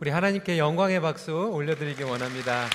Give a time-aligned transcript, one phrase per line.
[0.00, 2.68] 우리 하나님께 영광의 박수 올려드리기 원합니다.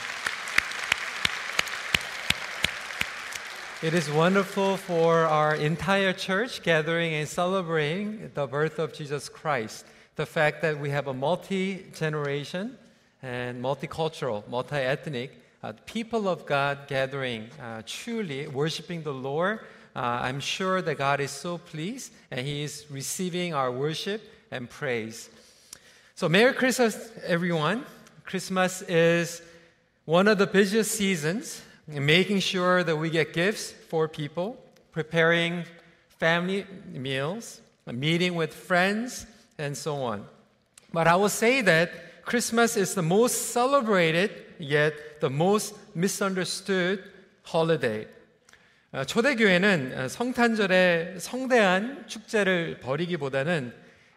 [3.84, 9.86] It is wonderful for our entire church gathering and celebrating the birth of Jesus Christ.
[10.16, 12.76] The fact that we have a multi generation
[13.22, 15.32] and multicultural, multi ethnic
[15.62, 19.60] uh, people of God gathering, uh, truly worshiping the Lord.
[19.96, 24.70] Uh, I'm sure that God is so pleased and He is receiving our worship and
[24.70, 25.30] praise.
[26.22, 27.86] So, Merry Christmas, everyone.
[28.26, 29.42] Christmas is
[30.06, 34.58] one of the busiest seasons making sure that we get gifts for people,
[34.92, 35.64] preparing
[36.20, 39.26] family meals, meeting with friends,
[39.58, 40.26] and so on.
[40.92, 47.04] But I will say that Christmas is the most celebrated, yet the most misunderstood
[47.44, 48.08] holiday.
[49.06, 53.74] 초대교회는 성탄절에 성대한 축제를 벌이기보다는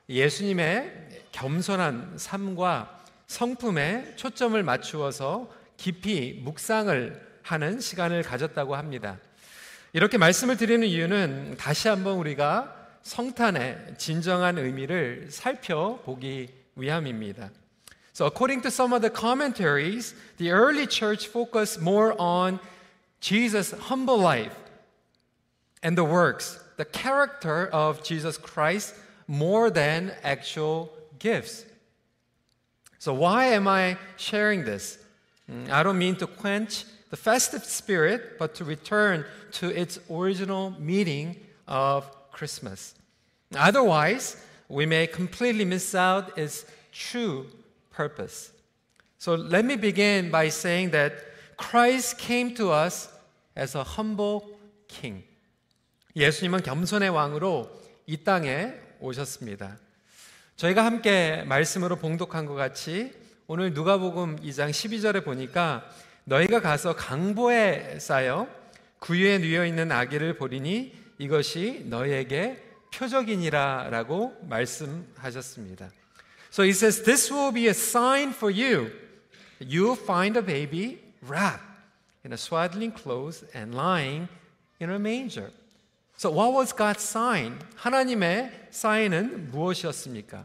[0.09, 9.17] 예수님의 겸손한 삶과 성품에 초점을 맞추어서 깊이 묵상을 하는 시간을 가졌다고 합니다.
[9.93, 17.49] 이렇게 말씀을 드리는 이유는 다시 한번 우리가 성탄의 진정한 의미를 살펴보기 위함입니다.
[18.13, 22.59] So according to some of the commentaries, the early church focused more on
[23.19, 24.55] Jesus' humble life
[25.84, 28.95] and the works, the character of Jesus Christ
[29.26, 31.65] more than actual gifts.
[32.98, 34.98] So why am I sharing this?
[35.70, 41.37] I don't mean to quench the festive spirit, but to return to its original meaning
[41.66, 42.95] of Christmas.
[43.56, 44.37] Otherwise,
[44.68, 47.46] we may completely miss out its true
[47.90, 48.52] purpose.
[49.18, 51.12] So let me begin by saying that
[51.56, 53.09] Christ came to us
[53.56, 54.46] as a humble
[54.88, 55.24] king.
[56.16, 57.70] 예수님은 겸손의 왕으로
[58.06, 59.77] 이 땅에 오셨습니다.
[60.55, 63.13] 저희가 함께 말씀으로 봉독한 것 같이
[63.48, 65.88] 오늘 누가복음 2장 12절에 보니까
[66.24, 68.47] 너희가 가서 강보에 쌓여
[69.00, 75.92] 구유에 누여 있는 아기를 보리니 이것이 너희에게 표적이니라라고 말씀하셨습니다.
[76.52, 78.92] So he says this will be a sign for you.
[79.59, 81.64] You will find a baby wrapped
[82.24, 84.28] in a swaddling clothes and lying
[84.80, 85.52] in a manger.
[86.16, 87.59] So what was God's sign?
[87.77, 90.44] 하나님의 사인은 무엇이었습니까?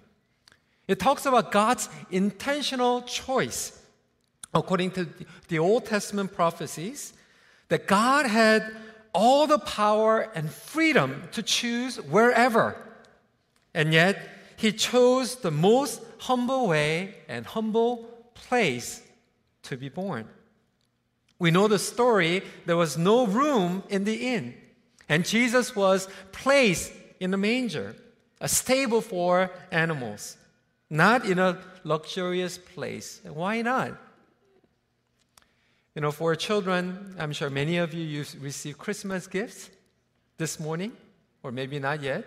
[0.88, 3.85] It talks about God's intentional choice
[4.55, 5.07] according to
[5.49, 7.13] the Old Testament prophecies,
[7.67, 8.75] that God had
[9.13, 12.75] all the power and freedom to choose wherever.
[13.73, 14.17] And yet,
[14.55, 19.01] He chose the most humble way and humble place
[19.63, 20.27] to be born.
[21.38, 22.41] We know the story.
[22.66, 24.55] There was no room in the inn,
[25.10, 27.97] and Jesus was placed in a manger,
[28.41, 30.37] a stable for animals,
[30.88, 33.21] not in a luxurious place.
[33.25, 33.91] Why not?
[35.97, 39.69] You know, for children, I'm sure many of you you received Christmas gifts
[40.38, 40.93] this morning,
[41.42, 42.25] or maybe not yet.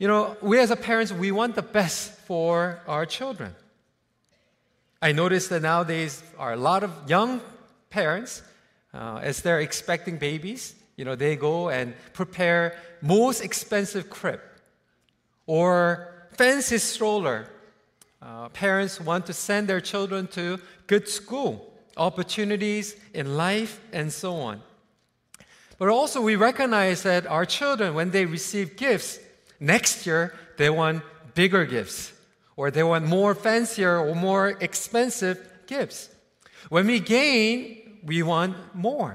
[0.00, 3.54] You know, we as a parents, we want the best for our children.
[5.00, 7.40] I notice that nowadays are a lot of young
[7.88, 8.42] parents,
[8.92, 14.40] uh, as they're expecting babies, you know, they go and prepare most expensive crib
[15.46, 17.46] or fancy stroller
[18.22, 24.34] uh, parents want to send their children to good school, opportunities in life, and so
[24.36, 24.60] on.
[25.78, 29.18] But also, we recognize that our children, when they receive gifts,
[29.58, 31.02] next year they want
[31.34, 32.12] bigger gifts,
[32.56, 36.10] or they want more fancier or more expensive gifts.
[36.68, 39.14] When we gain, we want more.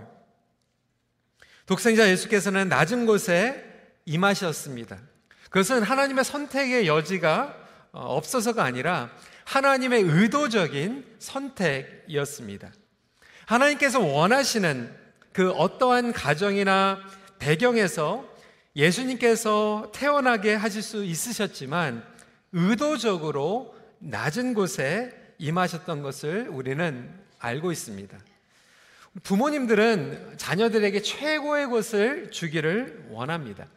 [1.66, 3.64] 독생자 예수께서는 낮은 곳에
[4.06, 5.00] 임하셨습니다.
[5.50, 7.56] 그것은 하나님의 선택의 여지가
[7.92, 9.10] 없어서가 아니라
[9.46, 12.72] 하나님의 의도적인 선택이었습니다.
[13.46, 14.94] 하나님께서 원하시는
[15.32, 17.00] 그 어떠한 가정이나
[17.40, 18.28] 배경에서
[18.76, 22.04] 예수님께서 태어나게 하실 수 있으셨지만
[22.52, 27.10] 의도적으로 낮은 곳에 임하셨던 것을 우리는
[27.40, 28.18] 알고 있습니다.
[29.24, 33.68] 부모님들은 자녀들에게 최고의 것을 주기를 원합니다.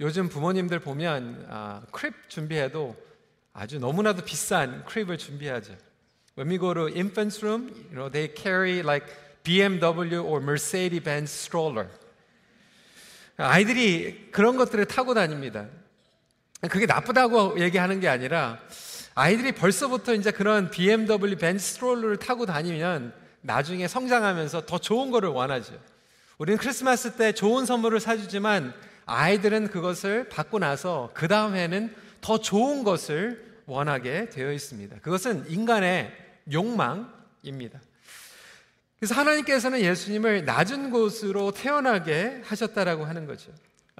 [0.00, 2.96] 요즘 부모님들 보면 아, crib 준비해도
[3.52, 5.76] 아주 너무나도 비싼 crib을 준비하죠.
[6.36, 9.06] When we go to infant's room, you know, they carry like
[9.44, 11.88] BMW or Mercedes-Benz stroller.
[13.36, 15.68] 아이들이 그런 것들을 타고 다닙니다.
[16.68, 18.58] 그게 나쁘다고 얘기하는 게 아니라
[19.14, 23.12] 아이들이 벌써부터 이제 그런 BMW 벤츠 stroller를 타고 다니면
[23.42, 25.74] 나중에 성장하면서 더 좋은 거를 원하죠.
[26.38, 28.72] 우리는 크리스마스 때 좋은 선물을 사주지만
[29.06, 34.96] 아이들은 그것을 받고 나서 그 다음 해는 더 좋은 것을 원하게 되어 있습니다.
[35.02, 36.12] 그것은 인간의
[36.52, 37.80] 욕망입니다.
[38.98, 43.50] 그래서 하나님께서는 예수님을 낮은 곳으로 태어나게 하셨다라고 하는 거죠.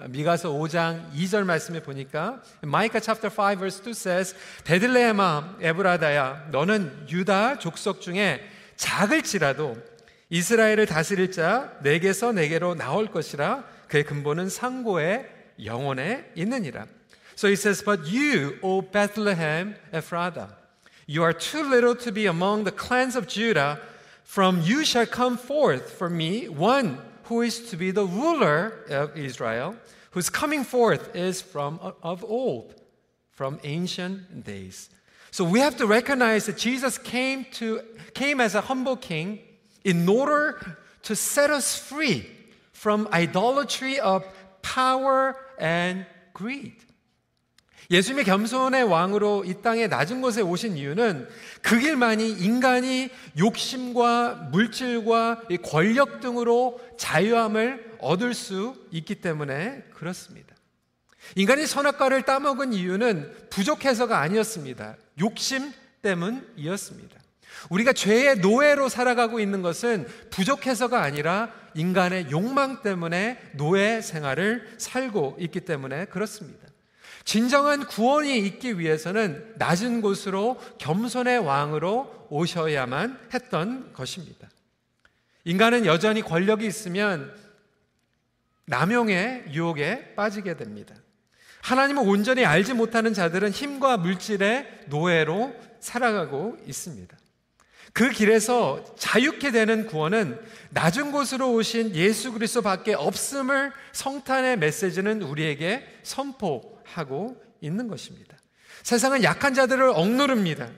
[0.09, 7.59] 미가서 5장 2절 말씀에 보니까 마이카 chapter 5 verse 2 says 베들레헴아 에브라다야 너는 유다
[7.59, 8.41] 족속 중에
[8.82, 9.78] 작을지라도
[10.30, 15.30] 이스라엘을 다스릴 자 내게서 내게로 나올 것이라 그의 근본은 상고의
[15.64, 16.86] 영혼에 있느니라.
[17.36, 20.50] So he says but you O Bethlehem Ephrathah
[21.08, 23.80] you are too little to be among the clans of Judah
[24.28, 29.16] From you shall come forth for me one who is to be the ruler of
[29.16, 29.78] Israel,
[30.12, 32.76] whose coming forth is from of old,
[33.32, 34.90] from ancient days.
[35.33, 37.81] So we have to recognize that Jesus came to
[38.13, 39.39] came as a humble king
[39.83, 40.61] in order
[41.05, 42.29] to set us free
[42.73, 44.25] from idolatry of
[44.61, 46.77] power and greed.
[47.91, 51.29] 예수님의 겸손의 왕으로 이 땅의 낮은 곳에 오신 이유는
[51.63, 53.09] 그 길만이 인간이
[53.39, 60.52] 욕심과 물질과 권력 등으로 자유함을 얻을 수 있기 때문에 그렇습니다.
[61.37, 64.97] 인간이 선악과를 따먹은 이유는 부족해서가 아니었습니다.
[65.21, 65.73] 욕심
[66.03, 67.21] 때문이었습니다.
[67.71, 75.61] 우리가 죄의 노예로 살아가고 있는 것은 부족해서가 아니라 인간의 욕망 때문에 노예 생활을 살고 있기
[75.61, 76.67] 때문에 그렇습니다.
[77.25, 84.49] 진정한 구원이 있기 위해서는 낮은 곳으로 겸손의 왕으로 오셔야만 했던 것입니다.
[85.45, 87.33] 인간은 여전히 권력이 있으면
[88.67, 90.95] 남용의 유혹에 빠지게 됩니다.
[91.63, 97.17] 하나님을 온전히 알지 못하는 자들은 힘과 물질의 노예로 살아가고 있습니다.
[97.93, 100.39] 그 길에서 자유케 되는 구원은
[100.71, 108.37] 낮은 곳으로 오신 예수 그리스도밖에 없음을 성탄의 메시지는 우리에게 선포 하고 있는 것입니다.
[108.83, 110.69] 세상은 약한 자들을 억누릅니다.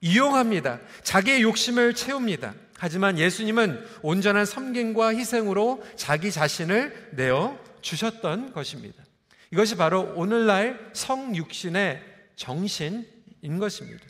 [0.00, 0.78] 이용합니다.
[1.02, 2.54] 자기의 욕심을 채웁니다.
[2.78, 9.02] 하지만 예수님은 온전한 섬김과 희생으로 자기 자신을 내어 주셨던 것입니다.
[9.50, 12.02] 이것이 바로 오늘날 성육신의
[12.36, 14.04] 정신인 것입니다.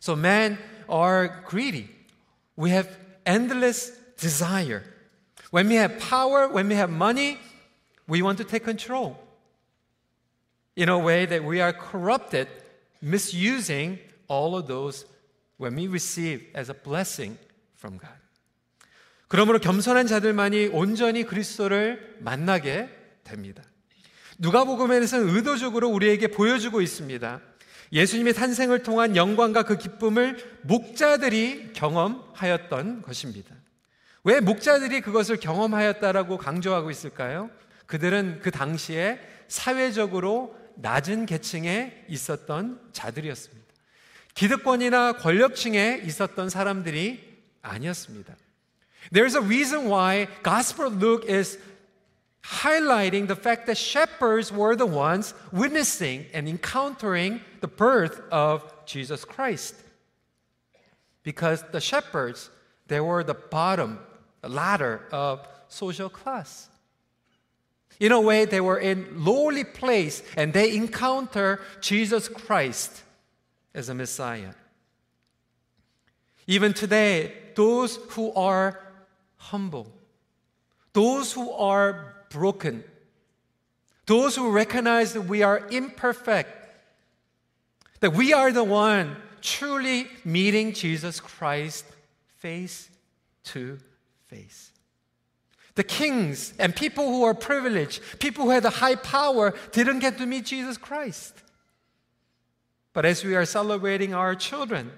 [0.00, 0.58] So men
[0.90, 1.88] are greedy.
[2.58, 2.90] We have
[3.26, 4.82] endless desire.
[5.52, 7.38] When we have power, when we have money,
[8.08, 9.28] we want to take control.
[10.78, 12.46] in a way that we are corrupted,
[13.02, 13.98] misusing
[14.28, 15.04] all of those
[15.56, 17.36] when we receive as a blessing
[17.74, 18.14] from God.
[19.26, 22.88] 그러므로 겸손한 자들만이 온전히 그리스도를 만나게
[23.24, 23.62] 됩니다.
[24.38, 27.40] 누가복음에서는 의도적으로 우리에게 보여주고 있습니다.
[27.92, 33.54] 예수님의 탄생을 통한 영광과 그 기쁨을 목자들이 경험하였던 것입니다.
[34.24, 37.50] 왜 목자들이 그것을 경험하였다라고 강조하고 있을까요?
[37.86, 39.18] 그들은 그 당시에
[39.48, 43.66] 사회적으로 낮은 계층에 있었던 자들이었습니다.
[44.34, 48.36] 기득권이나 권력층에 있었던 사람들이 아니었습니다.
[49.12, 51.58] There's a reason why Gospel Luke is
[52.48, 59.24] highlighting the fact that shepherds were the ones witnessing and encountering the birth of Jesus
[59.24, 59.74] Christ.
[61.22, 62.48] Because the shepherds,
[62.86, 63.98] they were the bottom
[64.42, 66.68] ladder of social class.
[68.00, 73.02] In a way, they were in lowly place and they encounter Jesus Christ
[73.74, 74.54] as a Messiah.
[76.46, 78.80] Even today, those who are
[79.36, 79.92] humble,
[80.94, 82.84] those who are broken,
[84.06, 86.50] those who recognize that we are imperfect,
[88.00, 91.84] that we are the one truly meeting Jesus Christ
[92.38, 92.88] face
[93.44, 93.78] to
[94.26, 94.72] face.
[95.74, 100.18] The kings and people who are privileged, people who had the high power, didn't get
[100.18, 101.34] to meet Jesus Christ.
[102.92, 104.90] But as we are celebrating our children,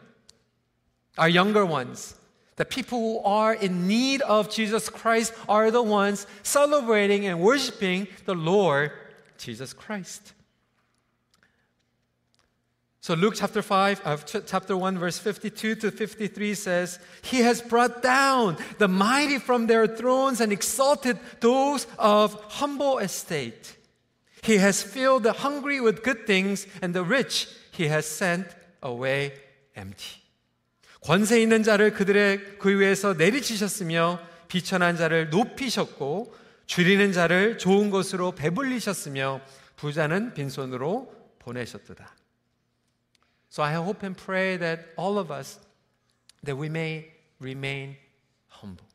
[1.19, 2.15] our younger ones,
[2.57, 8.07] the people who are in need of Jesus Christ are the ones celebrating and worshiping
[8.26, 8.92] the Lord
[9.38, 10.35] Jesus Christ.
[13.02, 18.02] So Luke chapter 5, uh, chapter 1, verse 52 to 53 says, He has brought
[18.02, 23.75] down the mighty from their thrones and exalted those of humble estate.
[24.42, 28.47] He has filled the hungry with good things, and the rich he has sent
[28.83, 29.33] away
[29.75, 30.20] empty.
[31.00, 36.35] 권세 있는 자를 그들의 그 위에서 내리치셨으며 비천한 자를 높이셨고
[36.66, 39.40] 줄이는 자를 좋은 것으로 배불리셨으며
[39.76, 42.14] 부자는 빈손으로 보내셨도다.
[43.50, 45.59] So I hope and pray that all of us
[46.45, 47.97] that we may remain
[48.49, 48.87] humble.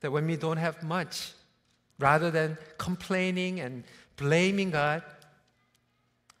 [0.00, 1.32] That when we don't have much,
[1.98, 3.84] rather than complaining and
[4.16, 5.02] blaming God,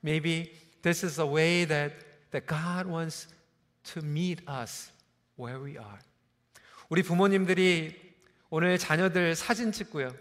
[0.02, 0.50] Maybe
[0.82, 1.92] this is a way that,
[2.30, 3.28] that God wants
[3.94, 4.90] to meet us
[5.36, 5.98] where we are.
[6.88, 7.94] 우리 부모님들이
[8.50, 10.12] 오늘 자녀들 사진 찍고요.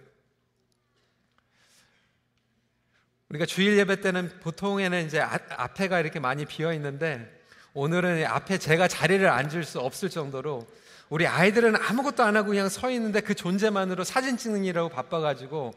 [3.30, 7.42] 우리가 주일 예배 때는 보통에는 이제 앞에가 이렇게 많이 비어 있는데
[7.74, 10.68] 오늘은 앞에 제가 자리를 앉을 수 없을 정도로
[11.10, 15.74] 우리 아이들은 아무것도 안 하고 그냥 서 있는데 그 존재만으로 사진 찍는 일하고 바빠가지고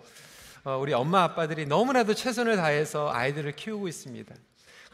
[0.65, 4.35] 어, 우리 엄마 아빠들이 너무나도 최선을 다해서 아이들을 키우고 있습니다.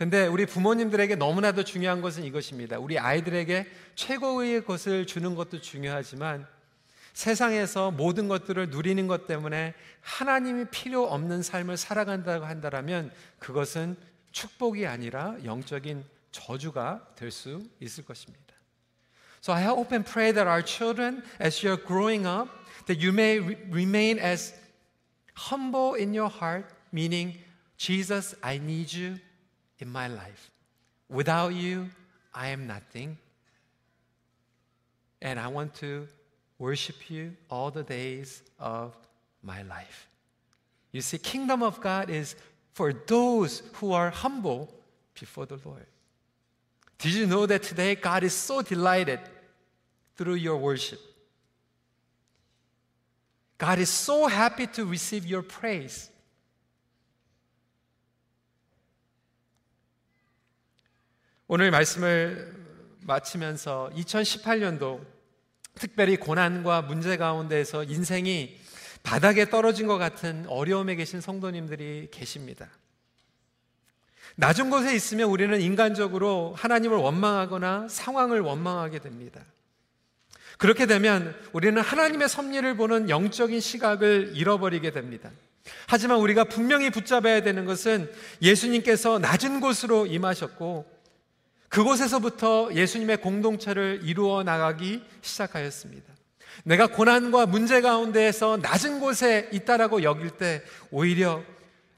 [0.01, 2.79] 근데 우리 부모님들에게 너무나도 중요한 것은 이것입니다.
[2.79, 3.67] 우리 아이들에게
[3.97, 6.47] 최고의 것을 주는 것도 중요하지만
[7.13, 13.95] 세상에서 모든 것들을 누리는 것 때문에 하나님이 필요 없는 삶을 살아간다고 한다면 그것은
[14.33, 16.03] 축복이 아니라 영적인
[16.33, 18.55] 저주가 될 수 있을 것입니다.
[19.43, 22.49] So I hope and pray that our children, as you're growing up,
[22.87, 24.55] that you may re- remain as
[25.37, 27.37] humble in your heart, meaning,
[27.77, 29.19] Jesus, I need you
[29.81, 30.51] in my life.
[31.09, 31.91] Without you,
[32.35, 33.19] I am nothing.
[35.23, 36.07] And I want to
[36.59, 38.95] worship you all the days of
[39.43, 40.09] my life.
[40.93, 42.37] You see, kingdom of God is
[42.75, 44.73] for those who are humble
[45.19, 45.87] before the Lord.
[46.99, 49.21] Did you know that today God is so delighted
[50.17, 51.01] through your worship?
[53.57, 56.11] God is so happy to receive your praise.
[61.53, 62.55] 오늘 말씀을
[63.01, 65.05] 마치면서 2018년도
[65.75, 68.57] 특별히 고난과 문제 가운데에서 인생이
[69.03, 72.69] 바닥에 떨어진 것 같은 어려움에 계신 성도님들이 계십니다.
[74.37, 79.41] 낮은 곳에 있으면 우리는 인간적으로 하나님을 원망하거나 상황을 원망하게 됩니다.
[80.57, 85.33] 그렇게 되면 우리는 하나님의 섭리를 보는 영적인 시각을 잃어버리게 됩니다.
[85.89, 88.09] 하지만 우리가 분명히 붙잡아야 되는 것은
[88.41, 91.00] 예수님께서 낮은 곳으로 임하셨고
[91.71, 96.13] 그곳에서부터 예수님의 공동체를 이루어 나가기 시작하였습니다.
[96.65, 101.43] 내가 고난과 문제 가운데에서 낮은 곳에 있다라고 여길 때 오히려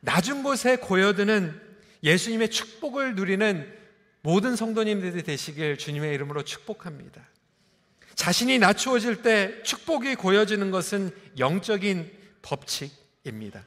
[0.01, 1.61] 낮은 곳에 고여드는
[2.03, 3.73] 예수님의 축복을 누리는
[4.21, 7.23] 모든 성도님들이 되시길 주님의 이름으로 축복합니다.
[8.15, 12.11] 자신이 낮추어질 때 축복이 고여지는 것은 영적인
[12.43, 13.65] 법칙입니다.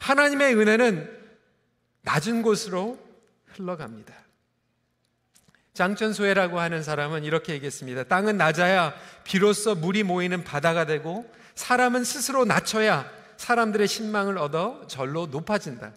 [0.00, 1.24] 하나님의 은혜는
[2.02, 2.98] 낮은 곳으로
[3.54, 4.23] 흘러갑니다.
[5.74, 8.04] 장천소해라고 하는 사람은 이렇게 얘기했습니다.
[8.04, 15.92] 땅은 낮아야 비로소 물이 모이는 바다가 되고 사람은 스스로 낮춰야 사람들의 신망을 얻어 절로 높아진다.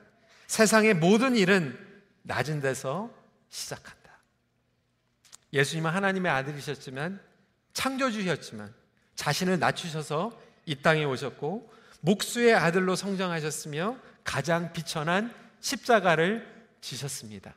[0.48, 1.78] 세상의 모든 일은
[2.24, 3.12] 낮은 데서
[3.50, 3.98] 시작한다.
[5.54, 7.20] 예수님은 하나님의 아들이셨지만
[7.74, 8.74] 창조주셨지만
[9.16, 17.54] 자신을 낮추셔서 이 땅에 오셨고 목수의 아들로 성장하셨으며 가장 비천한 십자가를 지셨습니다.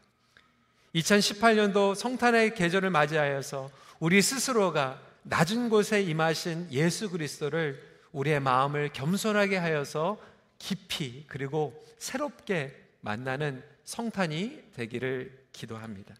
[0.94, 3.70] 2018년도 성탄의 계절을 맞이하여서
[4.00, 7.80] 우리 스스로가 낮은 곳에 임하신 예수 그리스도를
[8.12, 10.18] 우리의 마음을 겸손하게 하여서
[10.58, 16.14] 깊이 그리고 새롭게 만나는 성탄이 되기를 기도합니다.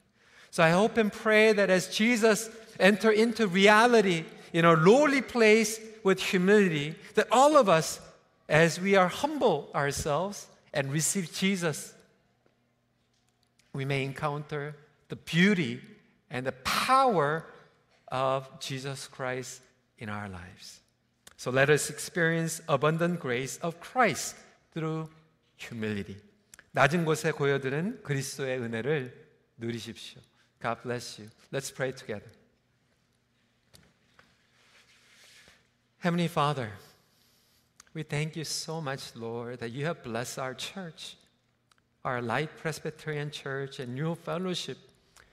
[0.52, 2.50] So I hope and pray that as Jesus
[2.80, 8.00] enter into reality in a lowly place with humility, that all of us,
[8.48, 11.94] as we are humble ourselves and receive Jesus
[13.73, 14.75] we may encounter
[15.09, 15.81] the beauty
[16.29, 17.45] and the power
[18.09, 19.61] of Jesus Christ
[19.97, 20.81] in our lives.
[21.37, 24.35] So let us experience abundant grace of Christ
[24.73, 25.09] through
[25.57, 26.17] humility.
[26.71, 29.13] 낮은 곳에 고여드는 그리스도의 은혜를
[29.57, 30.19] 누리십시오.
[30.61, 31.29] God bless you.
[31.51, 32.29] Let's pray together.
[35.99, 36.71] Heavenly Father,
[37.93, 41.17] we thank you so much, Lord, that you have blessed our church.
[42.04, 44.78] our Light Presbyterian Church and New Fellowship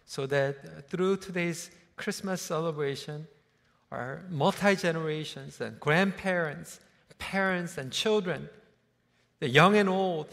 [0.05, 3.27] so that through today's Christmas celebration,
[3.91, 6.79] our multi generations and grandparents,
[7.19, 8.49] parents, and children,
[9.39, 10.27] the young and old,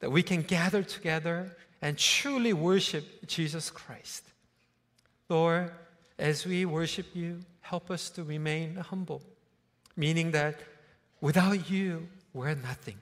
[0.00, 4.24] that we can gather together and truly worship Jesus Christ.
[5.28, 5.70] Lord,
[6.18, 9.22] as we worship you, help us to remain humble,
[9.96, 10.60] meaning that
[11.20, 12.96] without you, we're nothing.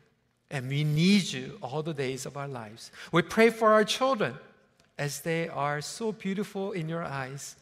[0.52, 2.92] And we need you all the days of our lives.
[3.10, 4.34] We pray for our children
[4.98, 7.56] as they are so beautiful in your eyes.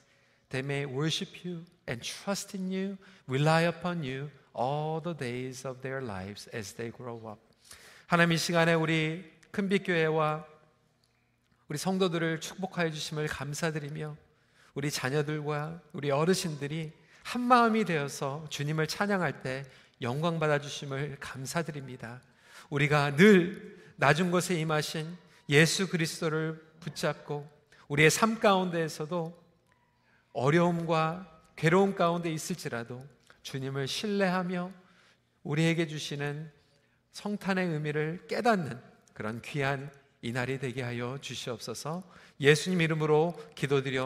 [0.51, 5.81] They may worship you and trust in you, rely upon you all the days of
[5.83, 7.39] their lives as they grow up.
[8.09, 10.45] 하나님 이 시간에 우리 큰빛교회와
[11.69, 14.17] 우리 성도들을 축복하여 주심을 감사드리며
[14.75, 16.93] 우리 자녀들과 우리 어르신들이
[17.23, 19.65] 한 마음이 되어서 주님을 찬양할 때
[20.03, 22.21] 영광 받아 주심을 감사드립니다.
[22.69, 25.17] 우리가 늘 낮은 곳에 임하신
[25.49, 27.49] 예수 그리스도를 붙잡고
[27.89, 29.39] 우리의 삶 가운데에서도
[30.33, 33.05] 어려움과 괴로움 가운데 있을지라도
[33.43, 34.71] 주님을 신뢰하며
[35.43, 36.51] 우리에게 주시는
[37.13, 38.81] 성탄의 의미를 깨닫는
[39.15, 39.91] 그런 귀한
[40.23, 42.03] 이날이 되게 하여 주시옵소서.
[42.41, 43.99] 예수님 이름으로 기도드려